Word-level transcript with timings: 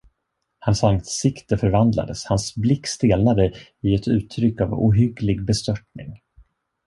Hans 0.61 0.83
ansikte 0.83 1.57
förvandlades, 1.57 2.25
hans 2.25 2.55
blick 2.55 2.87
stelnade 2.87 3.53
i 3.81 3.95
ett 3.95 4.07
uttryck 4.07 4.61
av 4.61 4.73
ohygglig 4.73 5.45
bestörtning. 5.45 6.21